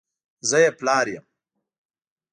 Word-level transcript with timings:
زه 0.49 0.57
یې 0.63 0.69
پلار 0.79 1.05
یم! 1.13 1.25